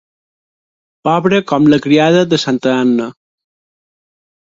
[1.09, 3.11] Pobre com la criada de santa Anna.